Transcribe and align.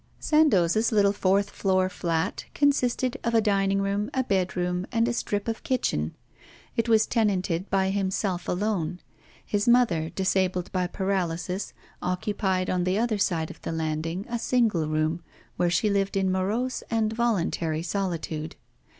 Sandoz's 0.19 0.91
little 0.91 1.11
fourth 1.13 1.51
floor 1.51 1.87
flat 1.87 2.45
consisted 2.55 3.17
of 3.23 3.35
a 3.35 3.39
dining 3.39 3.79
room, 3.83 4.09
a 4.15 4.23
bedroom, 4.23 4.87
and 4.91 5.07
a 5.07 5.13
strip 5.13 5.47
of 5.47 5.61
kitchen. 5.61 6.15
It 6.75 6.89
was 6.89 7.05
tenanted 7.05 7.69
by 7.69 7.91
himself 7.91 8.47
alone; 8.49 8.99
his 9.45 9.67
mother, 9.67 10.09
disabled 10.09 10.71
by 10.71 10.87
paralysis, 10.87 11.73
occupied 12.01 12.67
on 12.67 12.83
the 12.83 12.97
other 12.97 13.19
side 13.19 13.51
of 13.51 13.61
the 13.61 13.71
landing 13.71 14.25
a 14.27 14.39
single 14.39 14.87
room, 14.87 15.21
where 15.57 15.69
she 15.69 15.87
lived 15.87 16.17
in 16.17 16.31
morose 16.31 16.81
and 16.89 17.13
voluntary 17.13 17.83
solitude. 17.83 18.55